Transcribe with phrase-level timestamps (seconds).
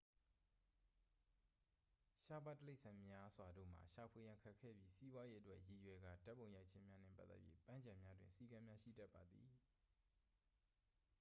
[2.25, 9.49] ရှားပါးတိရစ္ဆာန်များစွာတို့မှာ ရှာဖွေရန်ခက်ခဲပြီး စီးပွားရေးအတွက်ရည်ရွယ်ကာဓာတ်ပုံရိုက်ခြင်းများနှင့်ပတ်သက်၍ ပန်းခြံများတွင် စည်းကမ်းများရှိတတ်ပါသည်